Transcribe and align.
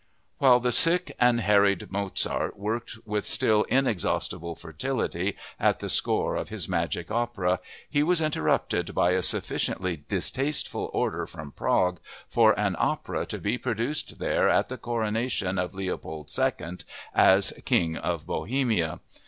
While 0.39 0.59
the 0.59 0.71
sick 0.71 1.15
and 1.19 1.41
harried 1.41 1.91
Mozart 1.91 2.57
worked 2.57 2.97
with 3.05 3.27
still 3.27 3.65
inexhaustible 3.65 4.55
fertility 4.55 5.37
at 5.59 5.79
the 5.79 5.89
score 5.89 6.35
of 6.35 6.49
his 6.49 6.67
magic 6.67 7.11
opera 7.11 7.59
he 7.87 8.01
was 8.01 8.19
interrupted 8.19 8.95
by 8.95 9.11
a 9.11 9.21
sufficiently 9.21 9.97
distasteful 9.97 10.89
order 10.91 11.27
from 11.27 11.51
Prague 11.51 11.99
for 12.27 12.59
an 12.59 12.75
opera 12.79 13.27
to 13.27 13.37
be 13.37 13.59
produced 13.59 14.17
there 14.17 14.49
at 14.49 14.69
the 14.69 14.77
coronation 14.79 15.59
of 15.59 15.75
Leopold 15.75 16.35
II 16.35 16.77
as 17.13 17.53
"King 17.63 17.95
of 17.95 18.25
Bohemia." 18.25 19.01